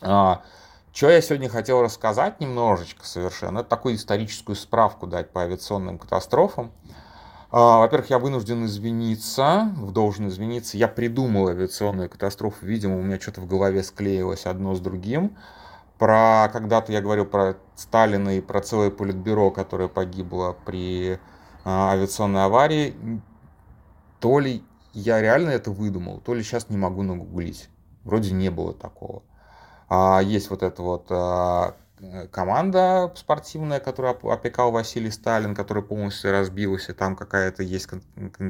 А, 0.00 0.42
что 0.92 1.10
я 1.10 1.20
сегодня 1.20 1.48
хотел 1.48 1.82
рассказать 1.82 2.40
немножечко 2.40 3.06
совершенно, 3.06 3.60
это 3.60 3.68
такую 3.68 3.96
историческую 3.96 4.56
справку 4.56 5.06
дать 5.06 5.30
по 5.30 5.42
авиационным 5.42 5.98
катастрофам. 5.98 6.72
А, 7.52 7.78
во-первых, 7.78 8.10
я 8.10 8.18
вынужден 8.18 8.64
извиниться, 8.64 9.72
должен 9.92 10.28
извиниться. 10.28 10.76
Я 10.76 10.88
придумал 10.88 11.48
авиационную 11.48 12.08
катастрофу, 12.08 12.64
видимо, 12.64 12.98
у 12.98 13.02
меня 13.02 13.18
что-то 13.20 13.40
в 13.40 13.46
голове 13.46 13.82
склеилось 13.82 14.46
одно 14.46 14.74
с 14.74 14.80
другим. 14.80 15.36
Про 15.98 16.48
когда-то 16.52 16.92
я 16.92 17.00
говорил 17.02 17.26
про 17.26 17.56
Сталина 17.76 18.36
и 18.36 18.40
про 18.40 18.60
целое 18.60 18.90
политбюро, 18.90 19.50
которое 19.50 19.88
погибло 19.88 20.56
при 20.64 21.18
а, 21.64 21.92
авиационной 21.92 22.44
аварии. 22.44 22.94
То 24.20 24.38
ли 24.38 24.62
я 24.92 25.20
реально 25.20 25.50
это 25.50 25.70
выдумал, 25.70 26.20
то 26.20 26.34
ли 26.34 26.42
сейчас 26.42 26.68
не 26.68 26.76
могу 26.76 27.02
нагуглить. 27.02 27.68
Вроде 28.04 28.32
не 28.32 28.50
было 28.50 28.72
такого. 28.72 29.22
А, 29.90 30.20
есть 30.20 30.50
вот 30.50 30.62
эта 30.62 30.80
вот 30.82 31.06
а, 31.10 31.74
команда 32.30 33.12
спортивная, 33.16 33.80
которую 33.80 34.16
опекал 34.32 34.70
Василий 34.70 35.10
Сталин, 35.10 35.54
которая 35.54 35.82
полностью 35.82 36.30
разбилась, 36.30 36.88
и 36.88 36.92
там 36.92 37.16
какая-то 37.16 37.64
есть 37.64 37.88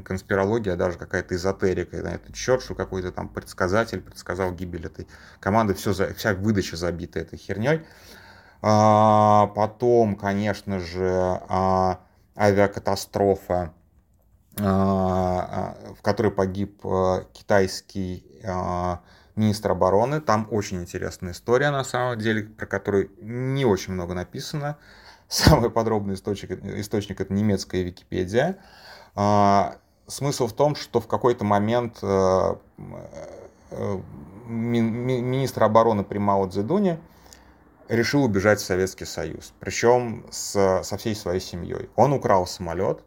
конспирология, 0.05 0.77
даже 0.77 0.99
какая-то 0.99 1.35
эзотерика 1.35 1.97
на 1.97 2.09
этот 2.09 2.37
счет, 2.37 2.63
что 2.63 2.75
какой-то 2.75 3.11
там 3.11 3.31
предсказатель 3.31 4.03
предсказал 4.03 4.53
гибель 4.53 4.85
этой 4.87 5.09
команды, 5.41 5.73
все, 5.73 5.95
вся 6.15 6.35
выдача 6.35 6.77
забита 6.77 7.19
этой 7.19 7.39
херней. 7.39 7.81
А, 8.61 9.47
потом, 9.47 10.17
конечно 10.17 10.79
же, 10.79 11.41
авиакатастрофа, 12.37 13.73
в 14.57 16.03
которой 16.03 16.31
погиб 16.33 16.83
китайский 17.33 18.25
министр 19.37 19.73
обороны. 19.73 20.21
Там 20.21 20.47
очень 20.51 20.81
интересная 20.81 21.33
история, 21.33 21.71
на 21.71 21.85
самом 21.85 22.19
деле, 22.19 22.45
про 22.45 22.67
которую 22.67 23.11
не 23.21 23.65
очень 23.65 23.95
много 23.95 24.15
написано. 24.15 24.77
Самый 25.29 25.71
подробный 25.71 26.15
источник, 26.15 26.51
источник 26.65 27.21
это 27.21 27.33
немецкая 27.33 27.83
Википедия. 27.83 28.59
А, 29.15 29.77
смысл 30.07 30.47
в 30.47 30.53
том, 30.53 30.75
что 30.75 31.01
в 31.01 31.07
какой-то 31.07 31.45
момент 31.45 31.99
э, 32.03 32.55
э, 33.71 34.01
министр 34.47 35.65
обороны 35.65 36.05
при 36.05 36.19
Мао 36.19 36.49
Цзэдуне 36.49 36.99
решил 37.89 38.25
убежать 38.25 38.61
в 38.61 38.65
Советский 38.65 39.05
Союз, 39.05 39.53
причем 39.61 40.27
с, 40.31 40.83
со 40.83 40.97
всей 40.97 41.15
своей 41.15 41.41
семьей. 41.41 41.89
Он 41.97 42.13
украл 42.13 42.47
самолет 42.47 43.05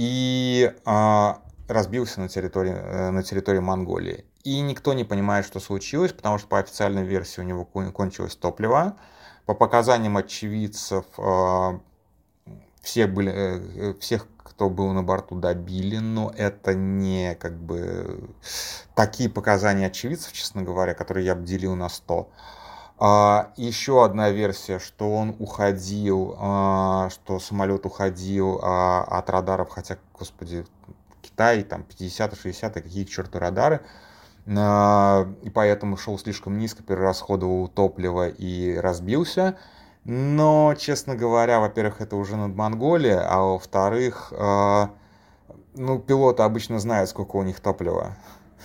и 0.00 0.72
а, 0.86 1.42
разбился 1.68 2.22
на 2.22 2.28
территории, 2.30 2.72
э, 2.72 3.10
на 3.10 3.22
территории 3.22 3.58
Монголии. 3.58 4.24
И 4.44 4.58
никто 4.62 4.94
не 4.94 5.04
понимает, 5.04 5.44
что 5.44 5.60
случилось, 5.60 6.14
потому 6.14 6.38
что 6.38 6.48
по 6.48 6.58
официальной 6.58 7.04
версии 7.04 7.42
у 7.42 7.44
него 7.44 7.66
кончилось 7.66 8.34
топливо. 8.34 8.96
По 9.44 9.52
показаниям 9.52 10.16
очевидцев, 10.16 11.04
э, 11.18 11.78
все 12.80 13.06
были, 13.06 13.30
э, 13.30 13.94
всех, 14.00 14.26
кто 14.38 14.70
был 14.70 14.90
на 14.92 15.02
борту, 15.02 15.34
добили, 15.36 15.98
но 15.98 16.32
это 16.34 16.72
не 16.72 17.34
как 17.34 17.58
бы 17.60 18.30
такие 18.94 19.28
показания 19.28 19.88
очевидцев, 19.88 20.32
честно 20.32 20.62
говоря, 20.62 20.94
которые 20.94 21.26
я 21.26 21.34
бы 21.34 21.44
делил 21.44 21.76
на 21.76 21.90
100. 21.90 22.30
А, 23.02 23.52
еще 23.56 24.04
одна 24.04 24.28
версия, 24.28 24.78
что 24.78 25.10
он 25.10 25.34
уходил, 25.38 26.36
а, 26.38 27.08
что 27.08 27.38
самолет 27.38 27.86
уходил 27.86 28.60
а, 28.62 29.02
от 29.04 29.30
радаров, 29.30 29.70
хотя, 29.70 29.96
господи, 30.18 30.66
Китай, 31.22 31.62
там 31.62 31.82
50-60, 31.88 32.72
какие 32.74 33.04
к 33.04 33.08
черту 33.08 33.38
радары, 33.38 33.80
и 34.46 35.50
поэтому 35.54 35.96
шел 35.96 36.18
слишком 36.18 36.58
низко, 36.58 36.82
перерасходовал 36.82 37.68
топливо 37.68 38.28
и 38.28 38.74
разбился. 38.76 39.56
Но, 40.04 40.74
честно 40.78 41.14
говоря, 41.14 41.60
во-первых, 41.60 42.00
это 42.00 42.16
уже 42.16 42.36
над 42.36 42.54
Монголией, 42.54 43.20
а 43.20 43.38
во-вторых, 43.38 44.32
а, 44.36 44.90
ну, 45.74 45.98
пилоты 45.98 46.42
обычно 46.42 46.78
знают, 46.78 47.10
сколько 47.10 47.36
у 47.36 47.42
них 47.42 47.60
топлива. 47.60 48.16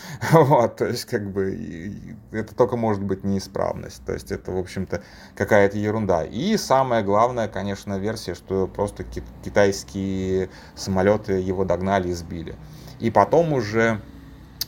Вот, 0.32 0.78
то 0.78 0.86
есть, 0.86 1.06
как 1.06 1.32
бы, 1.32 2.16
это 2.32 2.56
только 2.56 2.75
может 2.75 3.04
быть 3.04 3.24
неисправность. 3.24 4.06
То 4.06 4.14
есть, 4.14 4.32
это, 4.32 4.52
в 4.52 4.58
общем-то, 4.58 5.02
какая-то 5.36 5.78
ерунда. 5.78 6.24
И 6.24 6.58
самое 6.58 7.04
главное, 7.04 7.48
конечно, 7.48 7.98
версия, 7.98 8.36
что 8.36 8.68
просто 8.68 9.04
китайские 9.44 10.50
самолеты 10.75 11.34
его 11.34 11.66
догнали 11.66 12.10
и 12.10 12.14
сбили. 12.14 12.56
И 13.00 13.12
потом 13.12 13.54
уже 13.54 14.02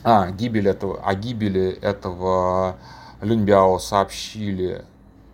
а, 0.04 0.30
гибель 0.30 0.68
этого, 0.68 1.00
о 1.02 1.14
гибели 1.14 1.70
этого 1.80 2.76
Люньбяо 3.20 3.78
сообщили 3.78 4.84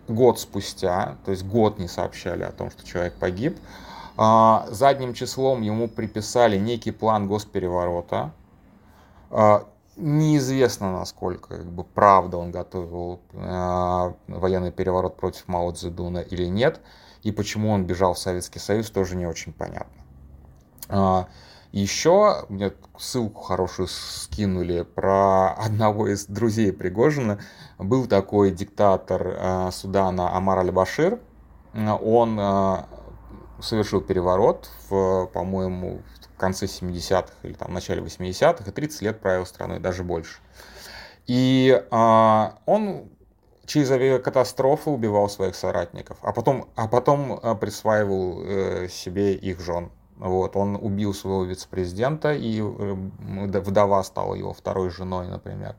год 0.07 0.39
спустя, 0.39 1.17
то 1.25 1.31
есть 1.31 1.45
год 1.45 1.79
не 1.79 1.87
сообщали 1.87 2.43
о 2.43 2.51
том, 2.51 2.71
что 2.71 2.85
человек 2.85 3.13
погиб. 3.15 3.57
А, 4.17 4.65
задним 4.69 5.13
числом 5.13 5.61
ему 5.61 5.87
приписали 5.87 6.57
некий 6.57 6.91
план 6.91 7.27
госпереворота. 7.27 8.31
Неизвестно, 9.97 10.91
насколько 10.91 11.57
как 11.57 11.71
бы, 11.71 11.83
правда 11.83 12.37
он 12.37 12.51
готовил 12.51 13.21
а, 13.33 14.13
военный 14.27 14.71
переворот 14.71 15.15
против 15.15 15.47
Мао 15.47 15.71
Цзэдуна 15.71 16.19
или 16.19 16.45
нет, 16.45 16.81
и 17.23 17.31
почему 17.31 17.71
он 17.71 17.85
бежал 17.85 18.13
в 18.13 18.19
Советский 18.19 18.59
Союз, 18.59 18.89
тоже 18.89 19.15
не 19.15 19.25
очень 19.25 19.53
понятно. 19.53 20.03
А, 20.89 21.27
еще 21.75 22.45
мне 22.47 22.71
ссылку 22.97 23.41
хорошую 23.41 23.89
скинули 23.89 24.83
про 24.83 25.53
одного 25.53 26.07
из 26.07 26.25
друзей 26.25 26.71
Пригожина. 26.71 27.39
Был 27.77 28.07
такой 28.07 28.51
диктатор 28.51 29.21
э, 29.27 29.69
Судана 29.73 30.33
Амар 30.37 30.59
Аль-Башир. 30.59 31.19
Он 31.73 32.39
э, 32.39 32.77
совершил 33.61 33.99
переворот, 33.99 34.69
в, 34.89 35.25
по-моему, 35.33 36.01
в 36.15 36.19
конце 36.37 36.65
70-х 36.65 37.33
или 37.43 37.53
там, 37.53 37.73
начале 37.73 38.01
80-х, 38.01 38.63
и 38.65 38.71
30 38.71 39.01
лет 39.01 39.19
правил 39.19 39.45
страной, 39.45 39.79
даже 39.79 40.03
больше. 40.03 40.39
И 41.27 41.69
э, 41.89 42.49
он 42.65 43.09
через 43.65 43.91
авиакатастрофы 43.91 44.89
убивал 44.89 45.29
своих 45.29 45.55
соратников, 45.55 46.17
а 46.21 46.31
потом, 46.31 46.69
а 46.75 46.87
потом 46.87 47.39
присваивал 47.59 48.43
э, 48.43 48.87
себе 48.89 49.33
их 49.33 49.59
жен 49.59 49.91
Вот, 50.17 50.55
он 50.55 50.75
убил 50.75 51.13
своего 51.13 51.43
вице-президента, 51.43 52.33
и 52.33 52.61
вдова 52.61 54.03
стала 54.03 54.35
его 54.35 54.53
второй 54.53 54.89
женой, 54.89 55.27
например. 55.27 55.75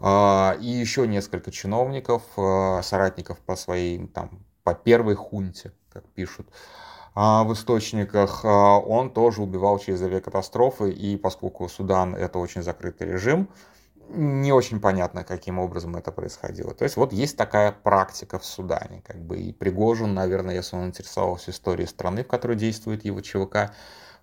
А, 0.00 0.56
и 0.60 0.66
еще 0.66 1.06
несколько 1.06 1.50
чиновников, 1.50 2.22
соратников 2.82 3.38
по 3.40 3.56
своей, 3.56 4.06
там, 4.06 4.30
по 4.62 4.74
первой 4.74 5.14
хунте, 5.14 5.72
как 5.92 6.04
пишут 6.04 6.46
в 7.14 7.52
источниках, 7.52 8.44
он 8.44 9.10
тоже 9.10 9.42
убивал 9.42 9.78
через 9.78 10.02
авиакатастрофы, 10.02 10.90
и 10.90 11.16
поскольку 11.16 11.68
Судан 11.68 12.14
это 12.14 12.38
очень 12.38 12.62
закрытый 12.62 13.08
режим, 13.08 13.48
не 14.12 14.52
очень 14.52 14.80
понятно, 14.80 15.22
каким 15.22 15.58
образом 15.58 15.94
это 15.96 16.10
происходило. 16.10 16.74
То 16.74 16.84
есть 16.84 16.96
вот 16.96 17.12
есть 17.12 17.36
такая 17.36 17.70
практика 17.72 18.38
в 18.38 18.44
Судане. 18.44 19.02
Как 19.06 19.16
бы, 19.16 19.38
и 19.38 19.52
Пригожин, 19.52 20.14
наверное, 20.14 20.56
если 20.56 20.76
он 20.76 20.86
интересовался 20.86 21.52
историей 21.52 21.86
страны, 21.86 22.24
в 22.24 22.28
которой 22.28 22.56
действует 22.56 23.04
его 23.04 23.20
ЧВК, 23.20 23.72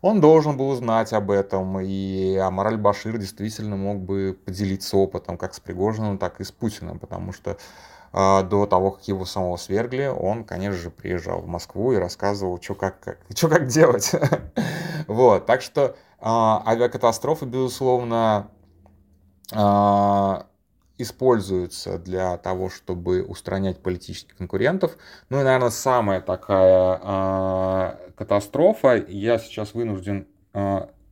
он 0.01 0.22
должен 0.22 0.58
был 0.58 0.70
узнать 0.70 1.13
об 1.13 1.32
этом, 1.32 1.79
и 1.79 2.36
Амараль 2.36 2.77
Башир 2.77 3.17
действительно 3.17 3.77
мог 3.77 4.00
бы 4.00 4.38
поделиться 4.46 4.98
опытом 4.98 5.38
как 5.38 5.53
с 5.53 5.60
Пригожиным, 5.60 6.17
так 6.17 6.39
и 6.39 6.44
с 6.44 6.51
Путиным, 6.51 7.00
потому 7.00 7.32
что 7.34 7.58
до 8.14 8.66
того, 8.66 8.92
как 8.92 9.08
его 9.08 9.26
самого 9.26 9.58
свергли, 9.58 10.08
он, 10.08 10.44
конечно 10.44 10.78
же, 10.78 10.90
приезжал 10.90 11.42
в 11.42 11.48
Москву 11.48 11.92
и 11.94 11.98
рассказывал, 11.98 12.60
что 12.62 12.76
как, 12.76 13.00
как, 13.00 13.20
что 13.36 13.50
как 13.50 13.68
делать. 13.68 14.12
вот, 15.08 15.46
так 15.46 15.62
что 15.62 15.82
э, 15.86 15.94
авиакатастрофы, 16.20 17.46
безусловно, 17.46 18.50
а, 19.54 20.48
используются 20.98 22.00
для 22.00 22.38
того, 22.38 22.70
чтобы 22.70 23.24
устранять 23.24 23.82
политических 23.82 24.36
конкурентов. 24.36 24.98
Ну 25.30 25.40
и, 25.40 25.44
наверное, 25.44 25.70
самая 25.70 26.22
такая 26.22 27.98
катастрофа, 28.16 28.96
я 28.96 29.38
сейчас 29.38 29.74
вынужден 29.74 30.28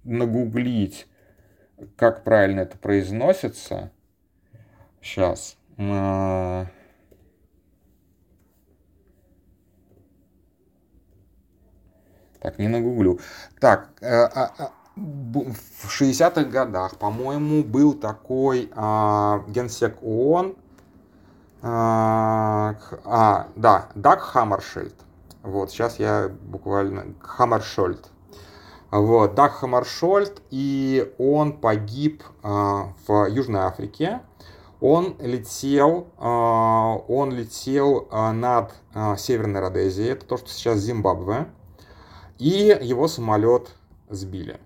нагуглить, 0.04 1.08
как 1.98 2.24
правильно 2.24 2.62
это 2.62 2.78
произносится. 2.78 3.92
Сейчас. 5.02 5.58
Так, 12.46 12.60
не 12.60 12.68
нагуглю. 12.68 13.20
Так, 13.60 13.90
э, 14.02 14.06
э, 14.08 14.48
в 14.96 15.90
60-х 15.90 16.44
годах, 16.44 16.98
по-моему, 16.98 17.64
был 17.64 17.94
такой 17.94 18.72
а, 18.75 19.44
генсек 19.48 19.98
ООН, 20.04 20.56
а, 21.64 22.75
а, 23.04 23.48
да, 23.56 23.90
Даг 23.96 24.22
Хаммершильд. 24.22 24.96
Вот, 25.42 25.72
сейчас 25.72 26.00
я 26.00 26.30
буквально... 26.30 27.16
Хаммершольд. 27.20 28.10
Вот, 28.92 29.34
Даг 29.36 29.54
Хаммершольд, 29.54 30.42
и 30.52 31.12
он 31.18 31.54
погиб 31.54 32.24
а, 32.44 32.94
в 33.08 33.25
Южной 33.28 33.62
Африке. 33.62 34.22
Он 34.80 35.16
летел, 35.20 36.08
а, 36.18 36.96
он 37.08 37.32
летел 37.32 38.08
а, 38.12 38.32
над 38.32 38.72
а, 38.94 39.18
Северной 39.18 39.62
Родезией, 39.62 40.12
это 40.12 40.25
то, 40.25 40.38
что 40.38 40.50
сейчас 40.50 40.78
Зимбабве, 40.80 41.48
и 42.38 42.77
его 42.82 43.08
самолет 43.08 43.75
сбили. 44.10 44.60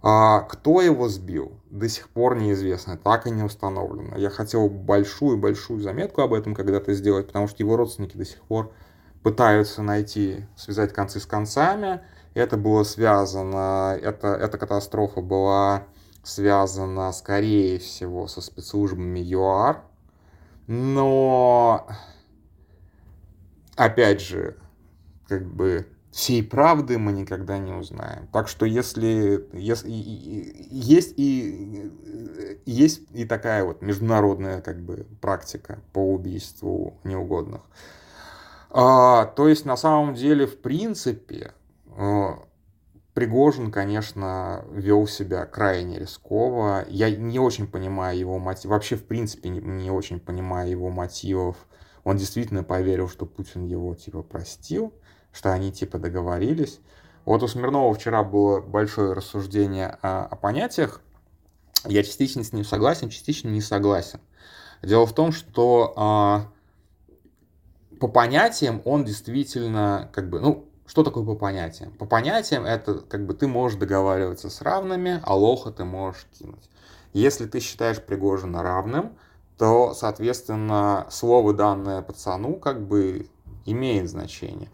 А 0.00 0.40
кто 0.42 0.80
его 0.80 1.08
сбил, 1.08 1.52
до 1.70 1.88
сих 1.88 2.08
пор 2.08 2.36
неизвестно, 2.36 2.96
так 2.96 3.26
и 3.26 3.30
не 3.30 3.42
установлено. 3.42 4.16
Я 4.16 4.30
хотел 4.30 4.68
большую-большую 4.68 5.80
заметку 5.80 6.22
об 6.22 6.34
этом 6.34 6.54
когда-то 6.54 6.94
сделать, 6.94 7.26
потому 7.26 7.48
что 7.48 7.62
его 7.62 7.76
родственники 7.76 8.16
до 8.16 8.24
сих 8.24 8.40
пор 8.42 8.72
пытаются 9.22 9.82
найти, 9.82 10.46
связать 10.56 10.92
концы 10.92 11.18
с 11.18 11.26
концами. 11.26 12.00
Это 12.34 12.56
было 12.56 12.84
связано, 12.84 13.98
это, 14.00 14.28
эта 14.28 14.56
катастрофа 14.56 15.20
была 15.20 15.84
связана, 16.22 17.10
скорее 17.12 17.80
всего, 17.80 18.28
со 18.28 18.40
спецслужбами 18.40 19.18
ЮАР. 19.18 19.82
Но, 20.68 21.88
опять 23.74 24.20
же, 24.20 24.56
как 25.26 25.44
бы 25.44 25.88
всей 26.10 26.42
правды 26.42 26.98
мы 26.98 27.12
никогда 27.12 27.58
не 27.58 27.72
узнаем. 27.72 28.28
Так 28.32 28.48
что 28.48 28.66
если, 28.66 29.46
если 29.52 29.90
есть 29.90 31.14
и 31.16 31.92
есть 32.64 33.02
и 33.12 33.24
такая 33.24 33.64
вот 33.64 33.82
международная 33.82 34.60
как 34.60 34.80
бы 34.80 35.06
практика 35.20 35.80
по 35.92 35.98
убийству 35.98 36.98
неугодных, 37.04 37.62
а, 38.70 39.26
то 39.26 39.48
есть 39.48 39.64
на 39.64 39.76
самом 39.76 40.14
деле 40.14 40.46
в 40.46 40.58
принципе 40.60 41.52
а, 41.96 42.42
Пригожин, 43.14 43.72
конечно, 43.72 44.64
вел 44.70 45.08
себя 45.08 45.44
крайне 45.44 45.98
рисково. 45.98 46.84
Я 46.88 47.10
не 47.10 47.40
очень 47.40 47.66
понимаю 47.66 48.16
его 48.16 48.38
мотив, 48.38 48.66
вообще 48.70 48.94
в 48.94 49.04
принципе 49.04 49.48
не, 49.48 49.60
не 49.60 49.90
очень 49.90 50.20
понимаю 50.20 50.70
его 50.70 50.88
мотивов. 50.90 51.56
Он 52.04 52.16
действительно 52.16 52.62
поверил, 52.62 53.08
что 53.08 53.26
Путин 53.26 53.64
его 53.66 53.94
типа 53.96 54.22
простил 54.22 54.94
что 55.32 55.52
они 55.52 55.72
типа 55.72 55.98
договорились. 55.98 56.80
Вот 57.24 57.42
у 57.42 57.48
Смирнова 57.48 57.92
вчера 57.94 58.22
было 58.22 58.60
большое 58.60 59.12
рассуждение 59.12 59.98
о, 60.02 60.24
о 60.26 60.36
понятиях. 60.36 61.00
Я 61.84 62.02
частично 62.02 62.42
с 62.42 62.52
ним 62.52 62.64
согласен, 62.64 63.10
частично 63.10 63.48
не 63.48 63.60
согласен. 63.60 64.20
Дело 64.82 65.06
в 65.06 65.14
том, 65.14 65.32
что 65.32 66.48
э, 67.92 67.96
по 67.98 68.08
понятиям 68.08 68.80
он 68.84 69.04
действительно 69.04 70.08
как 70.12 70.30
бы, 70.30 70.40
ну, 70.40 70.68
что 70.86 71.02
такое 71.02 71.24
по 71.24 71.34
понятиям? 71.34 71.92
По 71.92 72.06
понятиям 72.06 72.64
это 72.64 72.94
как 72.94 73.26
бы 73.26 73.34
ты 73.34 73.46
можешь 73.46 73.78
договариваться 73.78 74.48
с 74.48 74.62
равными, 74.62 75.20
а 75.22 75.36
лоха 75.36 75.70
ты 75.70 75.84
можешь 75.84 76.26
кинуть. 76.38 76.70
Если 77.12 77.46
ты 77.46 77.60
считаешь 77.60 78.02
Пригожина 78.02 78.62
равным, 78.62 79.12
то, 79.58 79.92
соответственно, 79.92 81.06
слово 81.10 81.52
данное 81.52 82.00
пацану 82.00 82.54
как 82.54 82.86
бы 82.86 83.28
имеет 83.66 84.08
значение. 84.08 84.70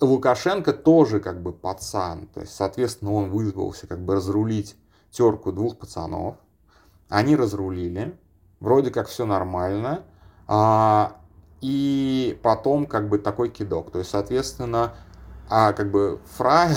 Лукашенко 0.00 0.72
тоже 0.72 1.20
как 1.20 1.42
бы 1.42 1.52
пацан, 1.52 2.26
то 2.34 2.40
есть, 2.40 2.54
соответственно, 2.54 3.12
он 3.12 3.30
вызвался 3.30 3.86
как 3.86 4.00
бы 4.00 4.14
разрулить 4.14 4.76
терку 5.10 5.52
двух 5.52 5.78
пацанов. 5.78 6.36
Они 7.08 7.36
разрулили, 7.36 8.18
вроде 8.60 8.90
как 8.90 9.08
все 9.08 9.24
нормально, 9.24 10.02
а, 10.46 11.16
и 11.60 12.38
потом 12.42 12.86
как 12.86 13.08
бы 13.08 13.18
такой 13.18 13.48
кидок, 13.48 13.90
то 13.90 13.98
есть, 13.98 14.10
соответственно, 14.10 14.94
а 15.48 15.72
как 15.72 15.90
бы 15.90 16.18
фраер 16.36 16.76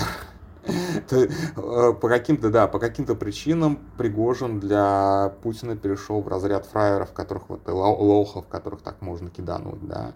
э, 1.10 1.92
по 1.92 2.08
каким-то, 2.08 2.50
да, 2.50 2.68
по 2.68 2.78
каким-то 2.78 3.14
причинам 3.14 3.78
Пригожин 3.96 4.60
для 4.60 5.32
Путина 5.42 5.76
перешел 5.76 6.20
в 6.20 6.28
разряд 6.28 6.66
фраеров, 6.66 7.12
которых 7.12 7.48
вот 7.48 7.66
лохов, 7.66 8.46
которых 8.46 8.82
так 8.82 9.00
можно 9.00 9.30
кидануть, 9.30 9.86
да. 9.86 10.12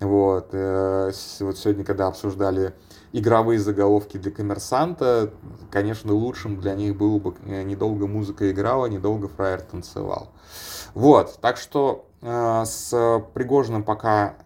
Вот, 0.00 0.48
э, 0.52 1.12
вот 1.40 1.58
сегодня, 1.58 1.84
когда 1.84 2.08
обсуждали 2.08 2.74
игровые 3.12 3.58
заголовки 3.58 4.18
для 4.18 4.30
коммерсанта, 4.30 5.32
конечно, 5.70 6.12
лучшим 6.12 6.60
для 6.60 6.74
них 6.74 6.96
было 6.96 7.18
бы 7.18 7.34
э, 7.46 7.62
недолго 7.62 8.06
музыка 8.06 8.50
играла, 8.50 8.86
недолго 8.86 9.28
фраер 9.28 9.62
танцевал. 9.62 10.32
Вот, 10.94 11.38
так 11.40 11.56
что 11.56 12.06
э, 12.20 12.64
с 12.64 13.24
Пригожиным 13.34 13.84
пока, 13.84 14.36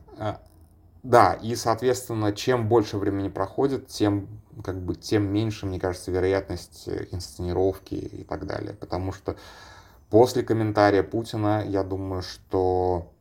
да, 1.02 1.32
и, 1.34 1.54
соответственно, 1.54 2.32
чем 2.32 2.68
больше 2.68 2.98
времени 2.98 3.28
проходит, 3.28 3.88
тем 3.88 4.28
как 4.64 4.80
бы 4.80 4.96
тем 4.96 5.32
меньше, 5.32 5.66
мне 5.66 5.78
кажется, 5.78 6.11
вероятность 6.11 6.88
инсценировки 7.12 7.94
и 7.94 8.24
так 8.24 8.44
далее. 8.46 8.74
Потому 8.74 9.12
что 9.12 9.37
после 10.11 10.42
комментария 10.42 11.04
Путина, 11.04 11.64
я 11.64 11.84
думаю, 11.84 12.22
что 12.22 13.12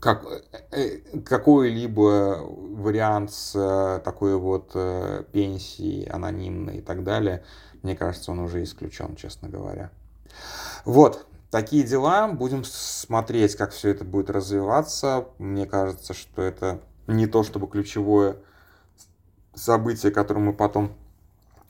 как, 0.00 0.24
э, 0.72 0.98
какой-либо 1.24 2.38
вариант 2.42 3.32
с 3.32 3.52
э, 3.54 4.00
такой 4.02 4.36
вот 4.36 4.72
э, 4.74 5.24
пенсией 5.32 6.04
анонимной 6.04 6.78
и 6.78 6.80
так 6.80 7.04
далее, 7.04 7.44
мне 7.82 7.96
кажется, 7.96 8.32
он 8.32 8.40
уже 8.40 8.62
исключен, 8.62 9.14
честно 9.16 9.48
говоря. 9.48 9.90
Вот, 10.84 11.26
такие 11.50 11.84
дела. 11.84 12.28
Будем 12.28 12.64
смотреть, 12.64 13.56
как 13.56 13.72
все 13.72 13.90
это 13.90 14.04
будет 14.04 14.30
развиваться. 14.30 15.26
Мне 15.38 15.66
кажется, 15.66 16.14
что 16.14 16.42
это 16.42 16.80
не 17.06 17.26
то 17.26 17.42
чтобы 17.42 17.66
ключевое 17.66 18.36
событие, 19.54 20.12
которое 20.12 20.40
мы 20.40 20.52
потом 20.52 20.92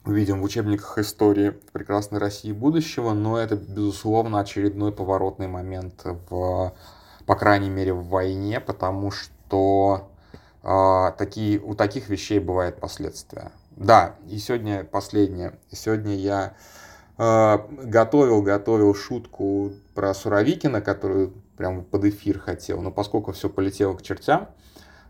увидим 0.04 0.40
в 0.40 0.44
учебниках 0.44 0.98
истории 0.98 1.50
прекрасной 1.72 2.18
России 2.18 2.52
будущего, 2.52 3.12
но 3.12 3.38
это, 3.38 3.56
безусловно, 3.56 4.40
очередной 4.40 4.92
поворотный 4.92 5.46
момент 5.46 6.04
в 6.04 6.72
по 7.30 7.36
крайней 7.36 7.70
мере, 7.70 7.92
в 7.92 8.08
войне, 8.08 8.58
потому 8.58 9.12
что 9.12 10.10
э, 10.64 11.12
такие, 11.16 11.60
у 11.60 11.76
таких 11.76 12.08
вещей 12.08 12.40
бывают 12.40 12.80
последствия. 12.80 13.52
Да, 13.70 14.16
и 14.26 14.36
сегодня 14.38 14.82
последнее. 14.82 15.52
Сегодня 15.70 16.16
я 16.16 16.54
э, 17.18 17.58
готовил, 17.84 18.42
готовил 18.42 18.96
шутку 18.96 19.70
про 19.94 20.12
Суровикина, 20.12 20.80
которую 20.80 21.34
прям 21.56 21.84
под 21.84 22.06
эфир 22.06 22.40
хотел, 22.40 22.80
но 22.80 22.90
поскольку 22.90 23.30
все 23.30 23.48
полетело 23.48 23.94
к 23.94 24.02
чертям, 24.02 24.48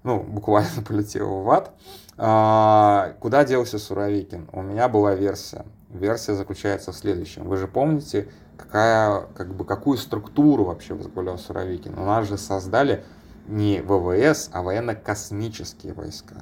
ну, 0.02 0.22
буквально 0.22 0.83
полетел 0.87 1.40
в 1.40 1.50
ад. 1.50 1.72
А, 2.18 3.14
куда 3.20 3.46
делся 3.46 3.78
Суровикин? 3.78 4.46
У 4.52 4.61
меня 4.61 4.90
была 4.90 5.14
версия. 5.14 5.64
Версия 5.88 6.35
заключается 6.35 6.92
в 6.92 6.96
следующем. 6.96 7.48
Вы 7.48 7.56
же 7.56 7.66
помните, 7.66 8.28
какая, 8.61 9.27
как 9.35 9.55
бы, 9.55 9.64
какую 9.64 9.99
структуру 9.99 10.64
вообще 10.64 10.94
возглавлял 10.94 11.38
Суровикин? 11.38 11.99
У 11.99 12.05
нас 12.05 12.29
же 12.29 12.37
создали 12.37 13.05
не 13.46 13.81
ВВС, 13.81 14.51
а 14.53 14.62
военно-космические 14.62 15.94
войска. 15.94 16.37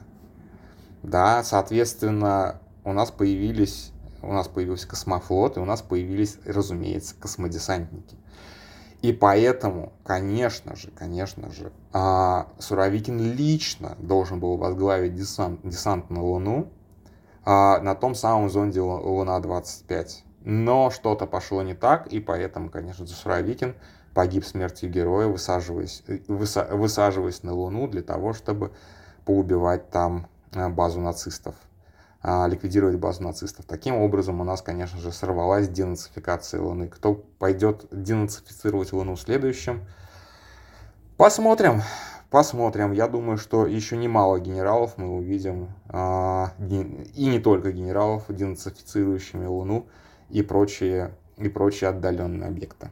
Да, 1.02 1.44
соответственно, 1.44 2.60
у 2.84 2.92
нас 2.92 3.10
появились 3.10 3.92
у 4.22 4.32
нас 4.32 4.48
появился 4.48 4.88
космофлот, 4.88 5.56
и 5.56 5.60
у 5.60 5.64
нас 5.64 5.82
появились, 5.82 6.38
разумеется, 6.44 7.14
космодесантники. 7.18 8.16
И 9.00 9.12
поэтому, 9.12 9.92
конечно 10.04 10.74
же, 10.74 10.90
конечно 10.90 11.52
же, 11.52 11.72
а, 11.92 12.48
Суровикин 12.58 13.20
лично 13.20 13.96
должен 13.98 14.40
был 14.40 14.56
возглавить 14.56 15.14
десант, 15.14 15.60
десант 15.62 16.10
на 16.10 16.20
Луну 16.22 16.68
а, 17.44 17.78
на 17.78 17.94
том 17.94 18.16
самом 18.16 18.50
зонде 18.50 18.80
Луна-25. 18.80 20.08
Но 20.50 20.88
что-то 20.88 21.26
пошло 21.26 21.60
не 21.60 21.74
так, 21.74 22.06
и 22.06 22.20
поэтому, 22.20 22.70
конечно 22.70 23.06
же, 23.06 23.12
Суровикин 23.12 23.74
погиб 24.14 24.46
смертью 24.46 24.88
героя, 24.88 25.26
высаживаясь, 25.26 26.02
высаживаясь 26.26 27.42
на 27.42 27.52
Луну 27.52 27.86
для 27.86 28.00
того, 28.00 28.32
чтобы 28.32 28.72
поубивать 29.26 29.90
там 29.90 30.26
а, 30.54 30.70
базу 30.70 31.00
нацистов. 31.00 31.54
А, 32.22 32.46
ликвидировать 32.46 32.96
базу 32.96 33.24
нацистов. 33.24 33.66
Таким 33.66 33.96
образом, 33.96 34.40
у 34.40 34.44
нас, 34.44 34.62
конечно 34.62 34.98
же, 34.98 35.12
сорвалась 35.12 35.68
денацификация 35.68 36.62
Луны. 36.62 36.88
Кто 36.88 37.12
пойдет 37.38 37.84
денацифицировать 37.90 38.94
Луну 38.94 39.16
следующим? 39.16 39.86
Посмотрим. 41.18 41.82
Посмотрим. 42.30 42.92
Я 42.92 43.06
думаю, 43.06 43.36
что 43.36 43.66
еще 43.66 43.98
немало 43.98 44.40
генералов 44.40 44.94
мы 44.96 45.14
увидим, 45.14 45.74
а, 45.90 46.54
и 46.58 47.26
не 47.26 47.38
только 47.38 47.70
генералов, 47.70 48.24
денацифицирующими 48.30 49.44
Луну 49.44 49.88
и 50.30 50.42
прочие, 50.42 51.12
и 51.36 51.48
прочие 51.48 51.90
отдаленные 51.90 52.48
объекты. 52.48 52.90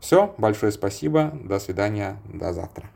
Все, 0.00 0.34
большое 0.38 0.72
спасибо, 0.72 1.32
до 1.34 1.58
свидания, 1.58 2.18
до 2.24 2.52
завтра. 2.52 2.88